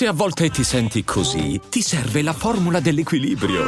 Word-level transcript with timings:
Se 0.00 0.06
a 0.06 0.14
volte 0.14 0.48
ti 0.48 0.64
senti 0.64 1.04
così, 1.04 1.60
ti 1.68 1.82
serve 1.82 2.22
la 2.22 2.32
formula 2.32 2.80
dell'equilibrio. 2.80 3.66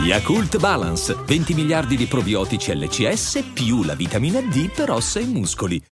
Yakult 0.00 0.56
Balance, 0.56 1.14
20 1.26 1.52
miliardi 1.52 1.94
di 1.94 2.06
probiotici 2.06 2.74
LCS 2.74 3.50
più 3.52 3.82
la 3.82 3.94
vitamina 3.94 4.40
D 4.40 4.70
per 4.70 4.92
ossa 4.92 5.20
e 5.20 5.26
muscoli. 5.26 5.84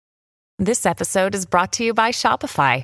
This 0.57 0.87
episode 0.87 1.37
is 1.37 1.45
brought 1.45 1.77
to 1.77 1.83
you 1.83 1.93
by 1.93 2.11
Shopify. 2.11 2.83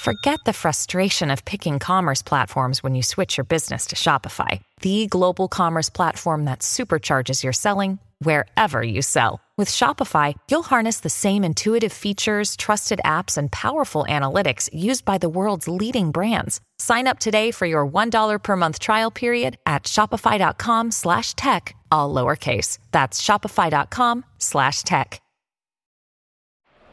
Forget 0.00 0.40
the 0.44 0.52
frustration 0.52 1.30
of 1.30 1.44
picking 1.44 1.78
commerce 1.78 2.24
platforms 2.24 2.82
when 2.82 2.96
you 2.96 3.04
switch 3.04 3.36
your 3.36 3.46
business 3.46 3.86
to 3.86 3.94
Shopify, 3.94 4.58
the 4.80 5.06
global 5.06 5.46
commerce 5.46 5.88
platform 5.88 6.44
that 6.46 6.62
supercharges 6.62 7.44
your 7.44 7.52
selling 7.52 8.00
wherever 8.18 8.82
you 8.82 9.00
sell. 9.00 9.38
With 9.58 9.70
Shopify, 9.70 10.34
you'll 10.50 10.64
harness 10.64 11.00
the 11.00 11.08
same 11.08 11.42
intuitive 11.42 11.90
features, 11.90 12.56
trusted 12.56 13.00
apps, 13.06 13.38
and 13.38 13.50
powerful 13.50 14.04
analytics 14.06 14.68
used 14.70 15.06
by 15.06 15.16
the 15.16 15.30
world's 15.30 15.66
leading 15.66 16.10
brands. 16.10 16.60
Sign 16.78 17.06
up 17.06 17.18
today 17.18 17.50
for 17.52 17.64
your 17.64 17.86
$1 17.88 18.42
per 18.42 18.54
month 18.56 18.78
trial 18.78 19.10
period 19.10 19.56
at 19.64 19.84
shopify.com 19.84 20.90
slash 20.90 21.32
tech, 21.36 21.74
all 21.90 22.12
lowercase. 22.12 22.76
That's 22.90 23.18
shopify.com 23.22 24.26
slash 24.36 24.82
tech. 24.82 25.22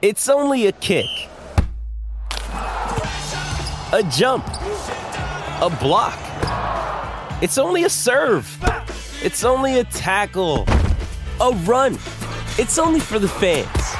It's 0.02 0.30
only 0.30 0.68
a 0.68 0.72
kick, 0.72 1.10
a 3.92 4.04
jump, 4.10 4.48
a 4.48 5.78
block. 5.82 6.18
It's 7.42 7.58
only 7.58 7.84
a 7.84 7.90
serve. 7.90 8.48
It's 9.22 9.44
only 9.44 9.80
a 9.80 9.84
tackle, 9.84 10.66
a 11.42 11.52
run. 11.66 11.98
It's 12.56 12.78
only 12.78 13.00
for 13.00 13.20
the 13.20 13.28
fans. 13.28 13.96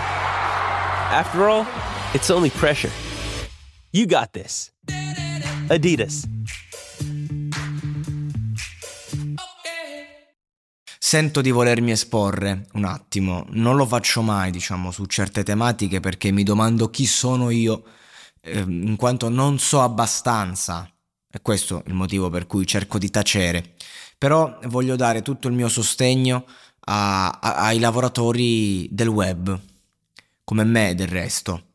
After 1.10 1.50
all, 1.50 1.66
it's 2.14 2.30
only 2.30 2.52
pressure. 2.52 2.92
You 3.90 4.06
got 4.06 4.30
this. 4.30 4.72
Adidas. 5.70 6.24
Sento 11.00 11.42
di 11.42 11.50
volermi 11.50 11.90
esporre 11.90 12.68
un 12.74 12.86
attimo, 12.86 13.48
non 13.50 13.76
lo 13.76 13.88
faccio 13.88 14.22
mai, 14.22 14.52
diciamo, 14.52 14.92
su 14.92 15.06
certe 15.06 15.42
tematiche 15.42 16.00
perché 16.00 16.30
mi 16.30 16.44
domando 16.44 16.92
chi 16.92 17.08
sono 17.08 17.50
io, 17.50 17.84
eh, 18.40 18.60
in 18.60 18.96
quanto 18.98 19.30
non 19.30 19.58
so 19.58 19.82
abbastanza. 19.82 20.88
E 21.28 21.42
questo 21.42 21.84
è 21.84 21.88
il 21.88 21.96
motivo 21.96 22.30
per 22.30 22.46
cui 22.46 22.68
cerco 22.68 23.00
di 23.00 23.10
tacere. 23.10 23.74
Però 24.16 24.60
voglio 24.66 24.96
dare 24.96 25.24
tutto 25.24 25.48
il 25.48 25.56
mio 25.56 25.70
sostegno 25.70 26.46
a, 26.86 27.30
a, 27.30 27.56
ai 27.56 27.80
lavoratori 27.80 28.88
del 28.92 29.08
web, 29.08 29.60
come 30.44 30.64
me 30.64 30.96
del 30.96 31.08
resto. 31.08 31.68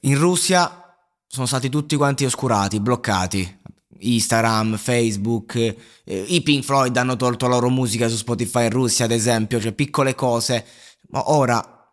In 0.00 0.18
Russia 0.18 0.96
sono 1.26 1.46
stati 1.46 1.68
tutti 1.68 1.96
quanti 1.96 2.24
oscurati, 2.24 2.80
bloccati. 2.80 3.60
Instagram, 4.04 4.76
Facebook, 4.78 5.54
eh, 5.54 5.76
i 6.04 6.42
Pink 6.42 6.64
Floyd 6.64 6.96
hanno 6.96 7.16
tolto 7.16 7.46
la 7.46 7.54
loro 7.54 7.68
musica 7.68 8.08
su 8.08 8.16
Spotify 8.16 8.64
in 8.64 8.70
Russia, 8.70 9.04
ad 9.04 9.12
esempio, 9.12 9.60
cioè 9.60 9.72
piccole 9.72 10.14
cose. 10.14 10.64
Ma 11.10 11.30
ora, 11.30 11.88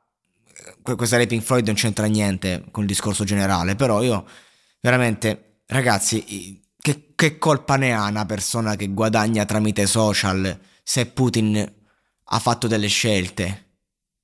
questa 0.82 1.18
dei 1.18 1.28
Pink 1.28 1.44
Floyd 1.44 1.66
non 1.66 1.76
c'entra 1.76 2.08
niente 2.08 2.66
con 2.72 2.84
il 2.84 2.90
discorso 2.90 3.24
generale, 3.24 3.76
però 3.76 4.02
io 4.02 4.26
veramente, 4.82 5.62
ragazzi, 5.68 6.62
che, 6.80 7.12
che 7.16 7.38
colpa 7.38 7.76
ne 7.76 7.94
ha 7.94 8.08
una 8.08 8.26
persona 8.26 8.76
che 8.76 8.88
guadagna 8.88 9.46
tramite 9.46 9.86
social 9.86 10.60
se 10.90 11.06
Putin 11.06 11.72
ha 12.24 12.40
fatto 12.40 12.66
delle 12.66 12.88
scelte? 12.88 13.66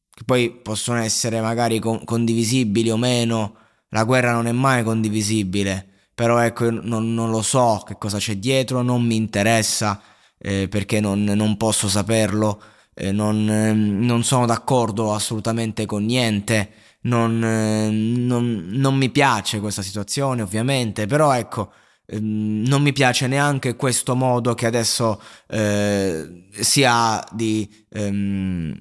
Che 0.10 0.24
poi 0.24 0.50
possono 0.50 0.98
essere 0.98 1.40
magari 1.40 1.78
con- 1.78 2.04
condivisibili 2.04 2.90
o 2.90 2.98
meno, 2.98 3.56
la 3.90 4.04
guerra 4.04 4.32
non 4.32 4.48
è 4.48 4.52
mai 4.52 4.84
condivisibile, 4.84 5.88
però 6.16 6.40
ecco, 6.40 6.72
non, 6.72 7.14
non 7.14 7.30
lo 7.30 7.44
so 7.44 7.84
che 7.86 8.00
cosa 8.00 8.18
c'è 8.18 8.38
dietro, 8.38 8.82
non 8.82 9.04
mi 9.04 9.16
interessa 9.16 10.02
eh, 10.40 10.68
perché 10.68 11.00
non, 11.00 11.24
non, 11.24 11.56
posso 11.56 11.88
saperlo, 11.88 12.60
eh, 12.96 13.12
non, 13.12 13.48
eh, 13.48 13.72
non, 13.72 14.24
sono 14.24 14.48
d'accordo 14.48 15.14
assolutamente 15.14 15.86
con 15.86 16.04
niente, 16.04 16.72
non, 17.02 17.38
non 17.38 18.96
mi 18.96 19.10
piace 19.12 19.60
questa 19.60 19.84
situazione 19.84 20.42
ovviamente, 20.42 21.06
però 21.06 21.32
ecco, 21.32 21.72
non 22.08 22.82
mi 22.82 22.94
piace 22.94 23.28
neanche 23.28 23.76
questo 23.76 24.16
modo 24.16 24.54
che 24.54 24.66
adesso 24.66 25.22
eh, 25.48 26.48
si 26.52 26.84
ha 26.84 27.26
di 27.32 27.68
ehm, 27.90 28.78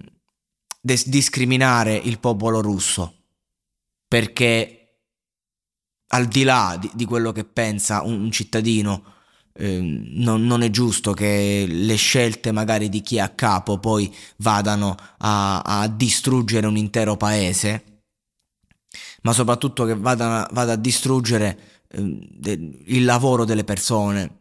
discriminare 0.80 1.94
il 1.94 2.18
popolo 2.18 2.60
russo, 2.60 3.14
perché 4.06 4.80
al 6.08 6.26
di 6.26 6.42
là 6.44 6.76
di, 6.78 6.90
di 6.94 7.04
quello 7.04 7.32
che 7.32 7.44
pensa 7.44 8.02
un, 8.02 8.20
un 8.20 8.30
cittadino, 8.30 9.12
eh, 9.54 9.80
non, 9.80 10.44
non, 10.44 10.62
è 10.62 10.70
giusto 10.70 11.12
che 11.12 11.64
le 11.68 11.94
scelte 11.94 12.52
magari 12.52 12.88
di 12.88 13.00
chi 13.00 13.16
è 13.16 13.20
a 13.20 13.30
capo 13.30 13.78
poi 13.78 14.12
vadano 14.38 14.96
a, 15.18 15.60
a 15.60 15.88
distruggere 15.88 16.66
un 16.66 16.76
intero 16.76 17.16
paese, 17.16 17.93
ma 19.24 19.32
soprattutto 19.32 19.84
che 19.84 19.94
vada, 19.94 20.48
vada 20.52 20.72
a 20.72 20.76
distruggere 20.76 21.82
eh, 21.88 22.00
de, 22.30 22.82
il 22.86 23.04
lavoro 23.04 23.44
delle 23.44 23.64
persone 23.64 24.38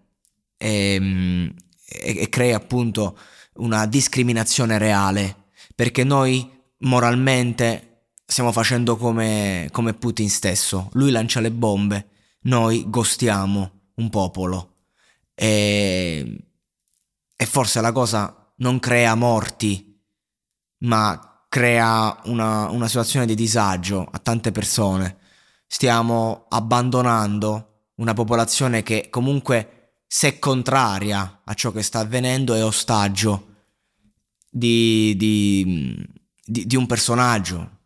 e, 0.57 1.53
e, 1.85 2.19
e 2.19 2.29
crea 2.29 2.57
appunto 2.57 3.17
una 3.55 3.85
discriminazione 3.85 4.77
reale, 4.77 5.45
perché 5.75 6.03
noi 6.03 6.49
moralmente 6.79 8.07
stiamo 8.25 8.51
facendo 8.51 8.97
come, 8.97 9.69
come 9.71 9.93
Putin 9.93 10.29
stesso. 10.29 10.89
Lui 10.93 11.11
lancia 11.11 11.39
le 11.39 11.51
bombe, 11.51 12.09
noi 12.41 12.89
gostiamo 12.89 13.91
un 13.95 14.09
popolo. 14.09 14.71
E, 15.35 16.45
e 17.35 17.45
forse 17.45 17.79
la 17.79 17.91
cosa 17.91 18.53
non 18.57 18.79
crea 18.79 19.15
morti, 19.15 19.97
ma 20.79 21.32
crea 21.53 22.19
una, 22.23 22.67
una 22.71 22.87
situazione 22.87 23.27
di 23.27 23.35
disagio 23.35 24.07
a 24.11 24.17
tante 24.17 24.51
persone. 24.51 25.17
Stiamo 25.67 26.47
abbandonando 26.49 27.91
una 27.97 28.15
popolazione 28.15 28.81
che 28.81 29.09
comunque 29.11 29.99
se 30.07 30.39
contraria 30.39 31.41
a 31.43 31.53
ciò 31.53 31.71
che 31.71 31.83
sta 31.83 31.99
avvenendo 31.99 32.55
è 32.55 32.65
ostaggio 32.65 33.49
di, 34.49 35.13
di, 35.15 36.03
di, 36.43 36.65
di 36.65 36.75
un 36.75 36.87
personaggio, 36.87 37.77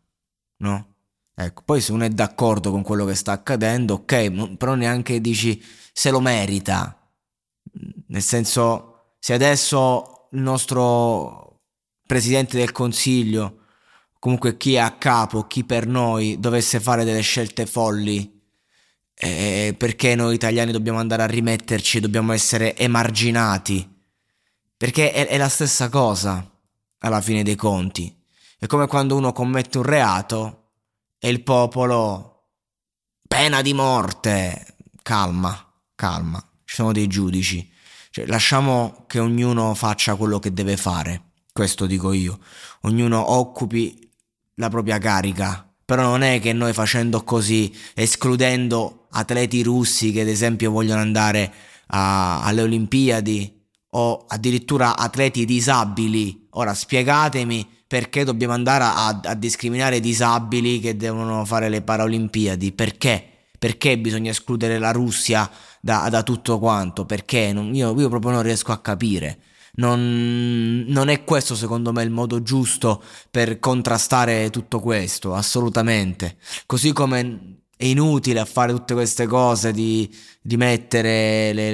no? 0.60 0.94
Ecco, 1.36 1.64
poi 1.66 1.82
se 1.82 1.92
uno 1.92 2.06
è 2.06 2.10
d'accordo 2.10 2.72
con 2.72 2.84
quello 2.84 3.04
che 3.04 3.16
sta 3.16 3.34
accadendo, 3.34 3.96
ok, 3.96 4.56
però 4.56 4.76
neanche 4.76 5.20
dici 5.20 5.62
se 5.92 6.10
lo 6.10 6.22
merita. 6.22 6.98
Nel 8.08 8.24
senso, 8.24 9.16
se 9.20 9.34
adesso 9.34 10.30
il 10.32 10.40
nostro 10.40 11.48
presidente 12.08 12.58
del 12.58 12.72
consiglio, 12.72 13.66
comunque 14.18 14.58
chi 14.58 14.74
è 14.74 14.80
a 14.80 14.98
capo, 14.98 15.46
chi 15.46 15.64
per 15.64 15.86
noi, 15.86 16.40
dovesse 16.40 16.80
fare 16.80 17.04
delle 17.04 17.22
scelte 17.22 17.68
folli, 17.68 18.42
eh, 19.14 19.76
perché 19.78 20.16
noi 20.16 20.36
italiani 20.36 20.72
dobbiamo 20.72 21.00
andare 21.00 21.24
a 21.24 21.28
rimetterci, 21.28 22.00
dobbiamo 22.00 22.34
essere 22.34 22.76
emarginati? 22.76 23.96
Perché 24.76 25.12
è, 25.12 25.28
è 25.28 25.38
la 25.38 25.50
stessa 25.50 25.90
cosa 25.90 26.50
alla 27.00 27.22
fine 27.22 27.44
dei 27.44 27.56
conti. 27.56 28.16
È 28.58 28.66
come 28.66 28.88
quando 28.88 29.16
uno 29.16 29.32
commette 29.34 29.78
un 29.78 29.84
reato 29.84 30.72
e 31.20 31.30
il 31.30 31.44
popolo 31.44 32.50
pena 33.28 33.62
di 33.62 33.74
morte. 33.74 34.76
Calma, 35.02 35.74
calma, 35.96 36.44
ci 36.66 36.76
sono 36.76 36.92
dei 36.92 37.08
giudici. 37.08 37.72
Cioè, 38.12 38.26
lasciamo 38.26 39.06
che 39.08 39.20
ognuno 39.20 39.74
faccia 39.74 40.16
quello 40.16 40.40
che 40.40 40.54
deve 40.54 40.78
fare. 40.78 41.27
Questo 41.58 41.88
dico 41.88 42.14
io. 42.14 42.38
Ognuno 42.82 43.32
occupi 43.32 44.08
la 44.58 44.70
propria 44.70 45.00
carica. 45.00 45.68
Però 45.84 46.04
non 46.04 46.22
è 46.22 46.40
che 46.40 46.54
noi 46.54 46.72
facendo 46.72 47.24
così, 47.24 47.76
escludendo 47.96 49.08
atleti 49.10 49.64
russi 49.64 50.12
che 50.12 50.22
ad 50.22 50.28
esempio 50.28 50.70
vogliono 50.70 51.02
andare 51.02 51.52
a, 51.88 52.44
alle 52.44 52.62
Olimpiadi 52.62 53.60
o 53.90 54.26
addirittura 54.28 54.98
atleti 54.98 55.46
disabili. 55.46 56.46
Ora 56.52 56.76
spiegatemi 56.76 57.68
perché 57.88 58.24
dobbiamo 58.24 58.54
andare 58.54 58.84
a, 58.84 59.20
a 59.24 59.34
discriminare 59.34 59.96
i 59.96 60.00
disabili 60.00 60.80
che 60.80 60.96
devono 60.96 61.44
fare 61.44 61.70
le 61.70 61.82
Paralimpiadi? 61.82 62.72
Perché? 62.72 63.48
Perché 63.58 63.98
bisogna 63.98 64.30
escludere 64.30 64.78
la 64.78 64.92
Russia 64.92 65.50
da, 65.82 66.08
da 66.10 66.22
tutto 66.22 66.60
quanto? 66.60 67.08
Perché? 67.08 67.52
Non, 67.52 67.74
io, 67.74 68.00
io, 68.00 68.10
proprio 68.10 68.30
non 68.30 68.44
riesco 68.44 68.72
a 68.72 68.78
capire. 68.78 69.40
Non, 69.78 70.86
non, 70.88 71.10
è 71.10 71.24
questo 71.24 71.56
secondo 71.56 71.92
me 71.92 72.04
il 72.04 72.10
modo 72.10 72.42
giusto 72.42 73.04
per 73.30 73.60
contrastare 73.60 74.50
tutto 74.50 74.80
questo, 74.80 75.34
assolutamente. 75.34 76.38
Così 76.66 76.94
come 76.94 77.60
è 77.76 77.86
inutile 77.86 78.40
a 78.40 78.46
fare 78.46 78.74
tutte 78.74 78.96
queste 78.96 79.28
cose 79.28 79.72
di, 79.72 80.12
di 80.42 80.58
mettere 80.58 81.54
le, 81.54 81.72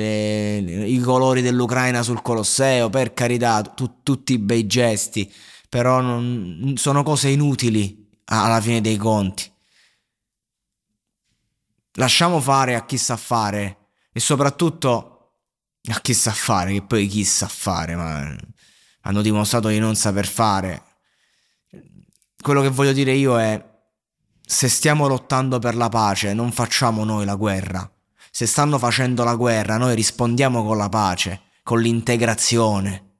le, 0.62 0.86
i 0.86 1.00
colori 1.00 1.42
dell'Ucraina 1.42 2.04
sul 2.04 2.22
Colosseo, 2.22 2.90
per 2.90 3.14
carità, 3.14 3.62
tu, 3.62 4.00
tutti 4.04 4.34
i 4.34 4.40
bei 4.40 4.68
gesti 4.68 5.32
però 5.74 6.02
non, 6.02 6.74
sono 6.78 7.02
cose 7.02 7.30
inutili 7.30 8.08
alla 8.26 8.62
fine 8.62 8.80
dei 8.80 8.96
conti. 8.96 9.52
lasciamo 11.94 12.40
fare 12.40 12.76
a 12.76 12.86
chi 12.86 12.96
sa 12.96 13.18
fare 13.18 13.88
e 14.12 14.20
soprattutto 14.20 15.13
a 15.92 16.00
chi 16.00 16.14
sa 16.14 16.32
fare, 16.32 16.74
che 16.74 16.82
poi 16.82 17.08
chi 17.08 17.24
sa 17.24 17.48
fare, 17.48 17.96
ma 17.96 18.36
hanno 19.02 19.22
dimostrato 19.22 19.68
di 19.68 19.80
non 19.80 19.96
saper 19.96 20.26
fare. 20.26 20.84
Quello 22.42 22.62
che 22.62 22.70
voglio 22.70 22.94
dire 22.94 23.14
io 23.14 23.40
è, 23.40 23.72
se 24.46 24.70
stiamo 24.70 25.08
lottando 25.08 25.60
per 25.60 25.76
la 25.76 25.90
pace, 25.90 26.34
non 26.34 26.52
facciamo 26.52 27.04
noi 27.04 27.26
la 27.26 27.36
guerra. 27.36 27.90
Se 28.32 28.46
stanno 28.46 28.78
facendo 28.78 29.24
la 29.24 29.36
guerra, 29.36 29.78
noi 29.78 29.96
rispondiamo 29.96 30.64
con 30.64 30.78
la 30.78 30.90
pace, 30.90 31.42
con 31.64 31.82
l'integrazione. 31.82 33.18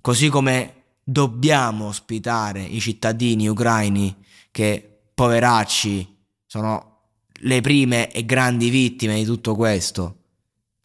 Così 0.00 0.28
come 0.28 0.82
dobbiamo 1.04 1.86
ospitare 1.86 2.62
i 2.62 2.80
cittadini 2.80 3.48
ucraini 3.48 4.16
che, 4.50 5.02
poveracci, 5.14 6.24
sono 6.46 7.10
le 7.44 7.60
prime 7.60 8.10
e 8.10 8.24
grandi 8.24 8.70
vittime 8.70 9.16
di 9.16 9.24
tutto 9.24 9.54
questo. 9.54 10.21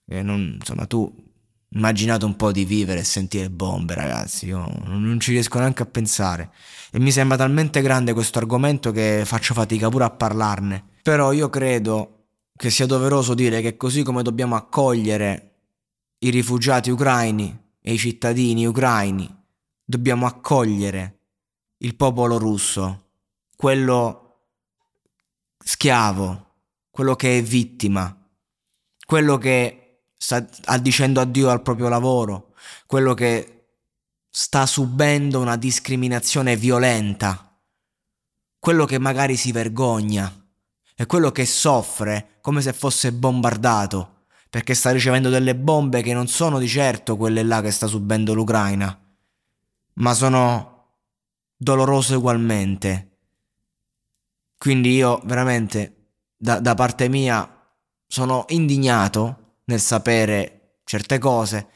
E 0.10 0.22
non, 0.22 0.56
insomma, 0.60 0.86
tu 0.86 1.14
immaginate 1.70 2.26
un 2.26 2.36
po' 2.36 2.52
di 2.52 2.64
vivere 2.64 3.02
e 3.02 3.04
sentire 3.04 3.50
bombe, 3.50 3.94
ragazzi. 3.94 4.46
Io 4.46 4.66
non 4.86 5.20
ci 5.20 5.32
riesco 5.32 5.60
neanche 5.60 5.84
a 5.84 5.86
pensare. 5.86 6.52
E 6.92 7.00
mi 7.00 7.12
sembra 7.12 7.38
talmente 7.38 7.82
grande 7.82 8.14
questo 8.14 8.40
argomento 8.40 8.92
che 8.92 9.24
faccio 9.26 9.54
fatica 9.54 9.90
pure 9.90 10.06
a 10.06 10.10
parlarne. 10.10 10.84
Però 11.02 11.32
io 11.32 11.50
credo 11.50 12.30
che 12.56 12.70
sia 12.70 12.86
doveroso 12.86 13.34
dire 13.34 13.62
che 13.62 13.78
così 13.78 14.04
come 14.04 14.24
dobbiamo 14.24 14.56
accogliere 14.56 15.52
i 16.20 16.30
rifugiati 16.30 16.90
ucraini 16.90 17.66
e 17.82 17.94
i 17.94 17.98
cittadini 17.98 18.66
ucraini, 18.66 19.34
dobbiamo 19.84 20.26
accogliere 20.26 21.20
il 21.80 21.96
popolo 21.96 22.38
russo, 22.38 23.10
quello 23.56 24.46
schiavo, 25.60 26.56
quello 26.90 27.16
che 27.16 27.38
è 27.38 27.44
vittima, 27.44 28.16
quello 29.06 29.38
che 29.38 29.87
sta 30.18 30.46
dicendo 30.82 31.22
addio 31.22 31.50
al 31.50 31.62
proprio 31.62 31.88
lavoro, 31.88 32.54
quello 32.86 33.14
che 33.14 33.54
sta 34.30 34.66
subendo 34.66 35.40
una 35.40 35.56
discriminazione 35.56 36.56
violenta, 36.56 37.58
quello 38.60 38.86
che 38.86 39.00
magari 39.00 39.36
si 39.36 39.52
vergogna 39.52 40.32
e 40.96 41.06
quello 41.06 41.32
che 41.32 41.46
soffre 41.46 42.40
come 42.42 42.62
se 42.62 42.74
fosse 42.74 43.14
bombardato 43.14 44.16
perché 44.50 44.74
sta 44.74 44.92
ricevendo 44.92 45.30
delle 45.30 45.56
bombe 45.56 46.02
che 46.02 46.14
non 46.14 46.28
sono 46.28 46.58
di 46.58 46.68
certo 46.68 47.18
quelle 47.18 47.44
là 47.44 47.62
che 47.62 47.72
sta 47.72 47.86
subendo 47.86 48.34
l'Ucraina, 48.34 48.98
ma 49.94 50.14
sono 50.14 50.96
dolorose 51.56 52.16
ugualmente. 52.16 53.18
Quindi 54.58 54.96
io 54.96 55.22
veramente 55.26 56.14
da, 56.36 56.60
da 56.60 56.74
parte 56.74 57.10
mia 57.10 57.48
sono 58.08 58.46
indignato 58.50 59.47
nel 59.68 59.80
sapere 59.80 60.80
certe 60.84 61.20
cose 61.20 61.68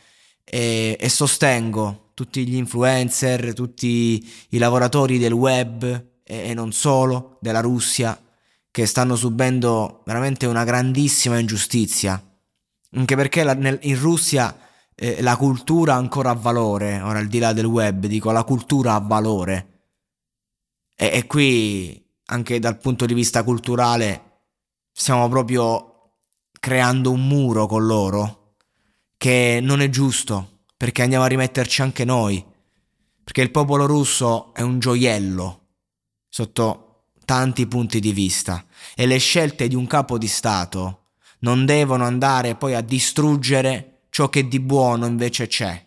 e, 0.44 0.98
e 1.00 1.10
sostengo 1.10 2.12
tutti 2.14 2.46
gli 2.48 2.56
influencer, 2.56 3.54
tutti 3.54 4.30
i 4.50 4.58
lavoratori 4.58 5.18
del 5.18 5.34
web 5.34 5.84
e, 5.84 6.50
e 6.50 6.54
non 6.54 6.72
solo, 6.72 7.38
della 7.42 7.62
Russia, 7.62 8.20
che 8.70 8.86
stanno 8.86 9.16
subendo 9.16 10.04
veramente 10.06 10.46
una 10.46 10.64
grandissima 10.64 11.40
ingiustizia. 11.40 12.22
Anche 12.94 13.16
perché 13.16 13.44
la, 13.44 13.54
nel, 13.54 13.80
in 13.84 14.00
Russia 14.00 14.56
eh, 14.96 15.22
la 15.22 15.36
cultura 15.36 15.96
ancora 15.96 16.30
ha 16.30 16.36
valore, 16.36 17.02
ora 17.02 17.20
al 17.20 17.28
di 17.28 17.40
là 17.40 17.54
del 17.54 17.66
web, 17.66 18.06
dico 18.06 18.32
la 18.32 18.44
cultura 18.44 18.94
ha 18.94 19.00
valore. 19.00 19.68
E, 20.96 21.10
e 21.14 21.28
qui, 21.28 22.06
anche 22.26 22.60
dal 22.60 22.78
punto 22.78 23.06
di 23.06 23.14
vista 23.14 23.44
culturale, 23.44 24.44
stiamo 24.92 25.28
proprio 25.28 25.91
creando 26.62 27.10
un 27.10 27.28
muro 27.28 27.66
con 27.66 27.88
loro 27.88 28.54
che 29.18 29.60
non 29.64 29.82
è 29.82 29.90
giusto 29.90 30.60
perché 30.78 31.02
andiamo 31.02 31.24
a 31.26 31.28
rimetterci 31.28 31.82
anche 31.82 32.06
noi. 32.06 32.46
Perché 33.24 33.42
il 33.42 33.50
popolo 33.50 33.88
russo 33.88 34.54
è 34.54 34.62
un 34.62 34.80
gioiello 34.80 35.70
sotto 36.30 37.08
tanti 37.26 37.66
punti 37.66 38.00
di 38.00 38.14
vista. 38.14 38.64
E 38.96 39.08
le 39.08 39.18
scelte 39.18 39.68
di 39.68 39.76
un 39.76 39.88
capo 39.88 40.20
di 40.20 40.28
Stato 40.28 41.08
non 41.40 41.66
devono 41.66 42.04
andare 42.04 42.56
poi 42.56 42.76
a 42.76 42.82
distruggere 42.82 44.04
ciò 44.10 44.30
che 44.30 44.48
di 44.48 44.60
buono 44.60 45.08
invece 45.08 45.48
c'è. 45.48 45.84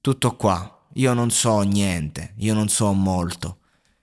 Tutto 0.00 0.36
qua, 0.36 0.86
io 0.94 1.12
non 1.12 1.30
so 1.30 1.60
niente, 1.60 2.32
io 2.38 2.54
non 2.54 2.68
so 2.70 2.92
molto, 2.92 3.58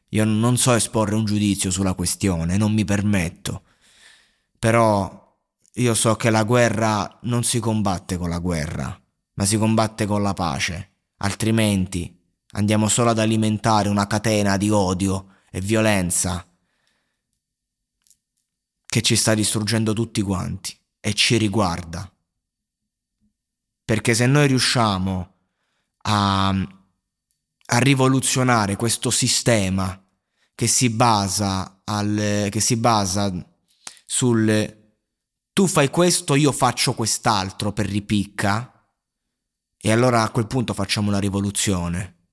io 0.09 0.23
non 0.23 0.57
so 0.57 0.73
esporre 0.73 1.15
un 1.15 1.25
giudizio 1.25 1.71
sulla 1.71 1.95
questione, 1.95 2.57
non 2.57 2.73
mi 2.73 2.85
permetto, 2.85 3.63
però 4.59 5.22
io 5.75 5.93
so 5.95 6.15
che 6.15 6.29
la 6.29 6.43
guerra 6.43 7.19
non 7.23 7.43
si 7.43 7.59
combatte 7.59 8.17
con 8.17 8.29
la 8.29 8.39
guerra, 8.39 8.99
ma 9.33 9.45
si 9.45 9.57
combatte 9.57 10.05
con 10.05 10.21
la 10.21 10.33
pace, 10.33 10.97
altrimenti 11.17 12.19
andiamo 12.51 12.87
solo 12.87 13.09
ad 13.09 13.19
alimentare 13.19 13.89
una 13.89 14.05
catena 14.05 14.57
di 14.57 14.69
odio 14.69 15.37
e 15.49 15.61
violenza 15.61 16.47
che 18.85 19.01
ci 19.01 19.15
sta 19.15 19.33
distruggendo 19.33 19.93
tutti 19.93 20.21
quanti 20.21 20.77
e 20.99 21.13
ci 21.15 21.37
riguarda. 21.37 22.07
Perché 23.83 24.13
se 24.13 24.27
noi 24.27 24.47
riusciamo 24.47 25.35
a, 26.03 26.49
a 26.49 27.77
rivoluzionare 27.79 28.75
questo 28.75 29.09
sistema 29.09 29.99
che 30.53 30.67
si 30.67 30.91
basa, 30.91 31.81
al, 31.83 32.47
che 32.51 32.59
si 32.59 32.77
basa 32.77 33.33
sul 34.05 34.82
tu 35.53 35.67
fai 35.67 35.89
questo, 35.89 36.35
io 36.35 36.51
faccio 36.51 36.93
quest'altro 36.93 37.71
per 37.71 37.85
ripicca, 37.85 38.69
e 39.79 39.91
allora 39.91 40.23
a 40.23 40.29
quel 40.31 40.47
punto 40.47 40.73
facciamo 40.73 41.09
una 41.09 41.19
rivoluzione, 41.19 42.27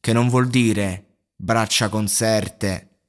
che 0.00 0.12
non 0.12 0.28
vuol 0.28 0.48
dire 0.48 1.20
braccia 1.34 1.88
conserte, 1.88 3.00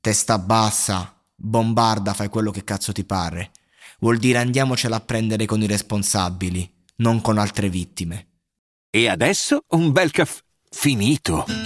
testa 0.00 0.38
bassa, 0.38 1.18
bombarda, 1.34 2.12
fai 2.12 2.28
quello 2.28 2.50
che 2.50 2.64
cazzo 2.64 2.92
ti 2.92 3.04
pare. 3.04 3.52
Vuol 4.00 4.18
dire 4.18 4.38
andiamocela 4.38 4.96
a 4.96 5.00
prendere 5.00 5.46
con 5.46 5.62
i 5.62 5.66
responsabili, 5.66 6.84
non 6.96 7.20
con 7.22 7.38
altre 7.38 7.70
vittime. 7.70 8.28
E 8.90 9.08
adesso 9.08 9.64
un 9.68 9.92
bel 9.92 10.10
caffè 10.10 10.42
finito. 10.70 11.65